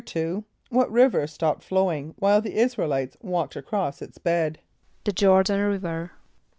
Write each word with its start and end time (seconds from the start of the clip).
= 0.01 0.01
=2.= 0.01 0.43
What 0.69 0.91
river 0.91 1.27
stopped 1.27 1.61
flowing 1.63 2.15
while 2.17 2.41
the 2.41 2.55
[)I][s+]´ra 2.59 2.85
el 2.85 2.91
[=i]tes 2.91 3.15
walked 3.21 3.55
across 3.55 4.01
its 4.01 4.17
bed? 4.17 4.57
=The 5.03 5.11
Jôr´dan 5.13 5.69
river. 5.69 6.13